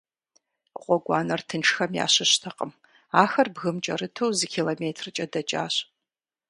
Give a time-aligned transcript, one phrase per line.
[0.81, 2.71] Гъуэгуанэр тыншхэм ящыщтэкъым-
[3.23, 5.75] ахэр бгым кӏэрыту зы километркӏэ дэкӏащ.